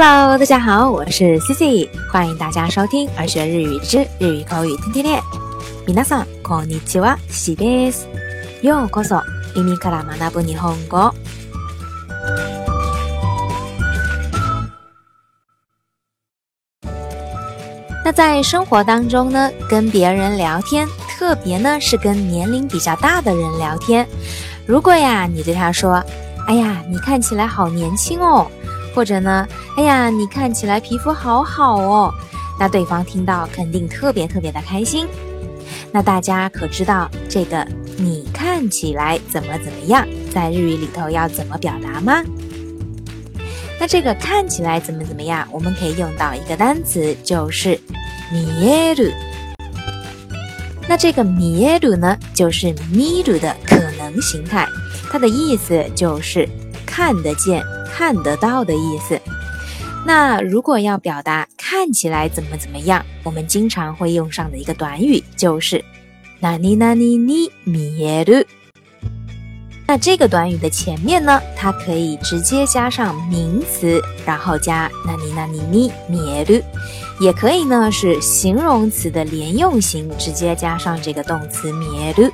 [0.00, 5.20] Hello，大家好，我是 Cici，欢迎大家收听《儿学日语之日语口语天天练》。
[5.92, 8.06] 皆さんこんにちは、喜びです。
[8.62, 9.20] ようこそ、
[9.56, 11.12] 耳から学ぶ日本語。
[18.04, 24.06] 那在生活当中呢，跟别人聊天，特别呢是跟年龄比较大的人聊天，
[24.64, 26.00] 如果呀你对他说
[26.46, 28.46] ：“哎呀，你看起来好年轻哦。”
[28.94, 29.46] 或者呢？
[29.76, 32.12] 哎呀，你看起来皮肤好好哦，
[32.58, 35.06] 那对方听到肯定特别特别的开心。
[35.92, 42.22] 那大家可知道这个“你看起来怎么怎么样”在日语里头要怎么表达吗？
[43.80, 47.78] 那这个“看起来怎么怎么样”，我们可以用到一个单词，就是
[48.32, 49.12] “見える”。
[50.88, 51.32] 那这个“見
[51.64, 54.66] える”呢，就是“見る”的可能形态，
[55.10, 56.48] 它的意思就是
[56.84, 57.62] 看得见。
[57.92, 59.20] 看得到的意思。
[60.04, 65.82] 那如果要表达看起来怎么怎么样，我们经常会用上的一个短语就是
[66.40, 68.44] “那尼那尼尼咩噜”。
[69.86, 76.62] 那这个短语的前面呢，它可以直接加上名词，然后加“那尼那尼尼咩噜”，
[77.20, 82.30] 也可以呢是形容词的连用型，直接加上这个动词“咩噜”。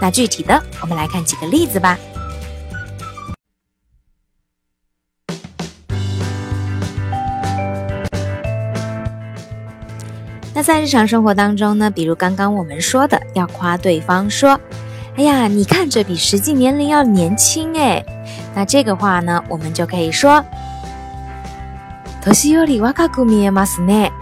[0.00, 1.98] 那具体的，我们来看几个例子吧。
[10.72, 14.50] 在日常生活当中呢，比如刚刚我们说的要夸对方，说
[15.18, 18.00] ：“哎呀，你看着比实际年龄要年轻哎。”
[18.54, 20.36] 那这个话呢，我们就可以说
[22.24, 24.12] ：“トシヨリワカ古ミエマスね。”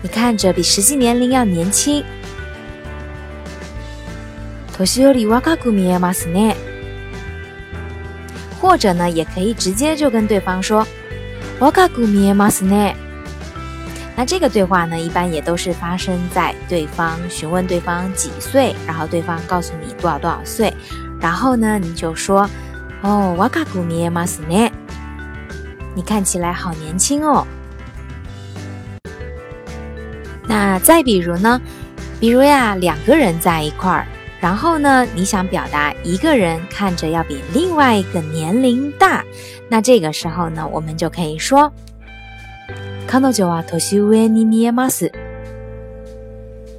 [0.00, 2.04] 你看着比实际年龄要年轻。
[4.78, 6.54] トシヨリワカ古ミエマスね。
[8.60, 10.86] 或者呢，也可以直接就跟对方说
[11.58, 12.94] ：“ワカ古ミエマスね。”
[14.16, 20.72] 那这个对话呢，一般也都是发生在对方询问对方几岁，然后对方告诉你多少多少岁，
[21.20, 22.48] 然后呢，你就说，
[23.02, 24.70] 哦，瓦卡古米耶马斯内，
[25.96, 27.44] 你看起来好年轻哦。
[30.46, 31.60] 那再比如呢，
[32.20, 34.06] 比如呀，两个人在一块儿，
[34.40, 39.24] 然后呢，你想表达一个人看着要比另外一个年龄大，
[39.68, 41.72] 那这个时候呢，我们就可以说。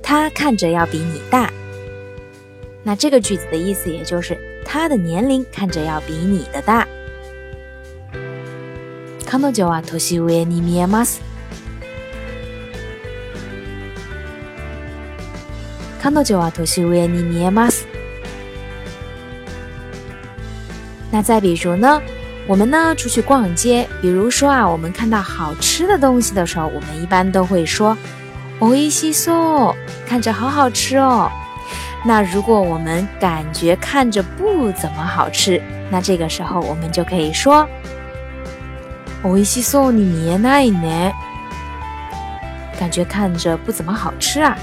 [0.07, 1.50] 他看着要比你大，
[2.84, 6.85] 那这个句子的意思也就是他的年龄看着要比你的大。
[9.25, 11.07] 她看着要比你大。
[21.12, 22.02] 那再比如呢？
[22.47, 27.97] 我们呢出去逛街，比如说啊，我们看到好吃的东西的时候，我们一般都会说
[28.61, 29.75] “おいしいう”，
[30.07, 31.31] 看着好好吃哦。
[32.05, 37.67] 那如果我们感觉看着不怎么好吃，那这个时候我们就可以说
[39.25, 41.13] “おいしいうに見えないね”，
[42.79, 44.55] 感觉看着不怎么好吃啊。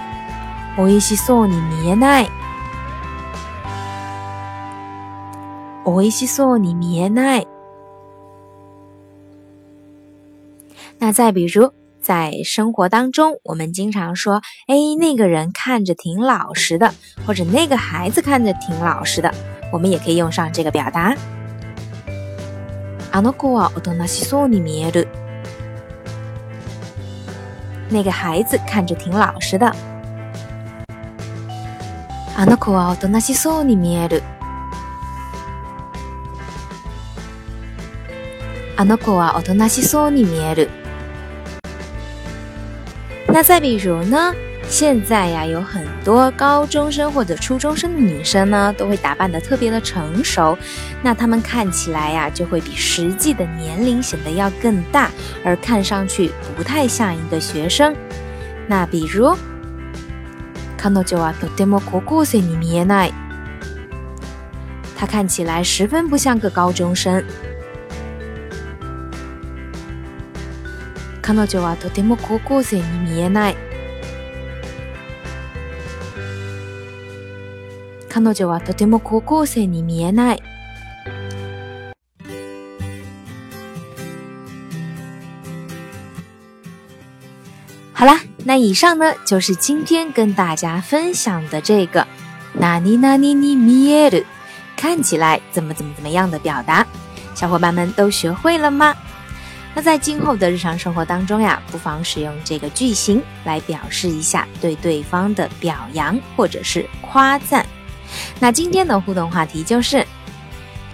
[0.80, 2.30] “おいしいうに見えない”。
[5.84, 7.46] お威しそうに見えない。
[11.00, 16.94] 那再比如，在生活当中，我们经常说：“哎，那个人看着挺老实的，
[17.26, 19.32] 或者那个孩子看着挺老实的。”
[19.72, 21.16] 我们也可以用上这个表达。
[23.10, 25.08] あの子はおとなしそうに見える。
[27.90, 29.72] 那个孩子看着挺老实的。
[32.36, 34.22] あの子はおとなしそうに見える。
[38.82, 40.68] あの子は大人しそうに見える。
[43.28, 44.34] 那再比如呢？
[44.68, 50.58] 现在呀，有很多高中生或者初中生的女生呢，都会打扮的特别的成熟，
[51.00, 55.12] 那她们看起来呀，就会比实际的年龄显得要更大，
[55.44, 57.94] 而看上去不太像一个学生。
[58.66, 59.26] 那比如，
[60.78, 63.12] あの子はとてもクールに見えない。
[64.98, 67.24] 她看起来十分不像个高中生。
[71.24, 73.56] 彼女はとても高校生に見えない
[78.08, 80.42] 彼女はとても高校生に見えない
[87.94, 92.04] 好啦，那以上呢就是今天跟大家分享的这个
[92.58, 94.26] “なになにに見える”，
[94.76, 96.84] 看起来怎么怎么怎么样的表达，
[97.36, 98.92] 小伙伴们都学会了吗？
[99.74, 107.64] 那在今后的日常生活当中呀，不妨使用这个句型来表示一下对对方的表扬或者是夸赞。
[108.38, 110.06] 那今天的互动话题就是：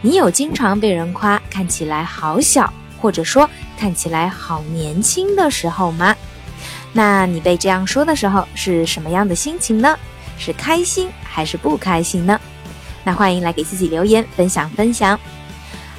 [0.01, 6.15] 你有经常被人夸看起来好小，或者说看起来好年轻的时候吗？
[6.93, 9.99] 那你被这样说的时候是什么样的心情呢？
[10.39, 12.41] 是开心还是不开心呢？
[13.03, 15.19] 那欢迎来给自己留言分享分享。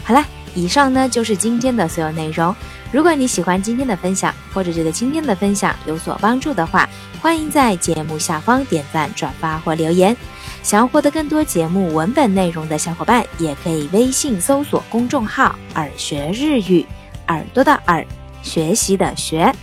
[0.05, 0.25] 好了。
[0.55, 2.53] 以上呢就是今天的所有内容。
[2.91, 6.87] 如果你喜欢今天的分享，或者觉得今天的分享有所帮助的话，
[7.21, 10.15] 欢迎在节目下方点赞、转发或留言。
[10.63, 16.85] 想要获得更多节目文本内容的小伙伴，也可以微信搜索公众号“耳学日语”，
[17.29, 18.05] 耳朵的耳，
[18.41, 19.53] 学习的学。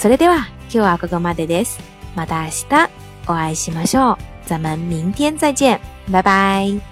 [0.00, 1.78] それでは、今日はごまでです。
[2.16, 2.88] また明日、
[3.26, 4.16] お会いしましょう。
[4.46, 5.78] 咱们明天再见，
[6.12, 6.89] 拜拜。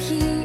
[0.00, 0.37] 日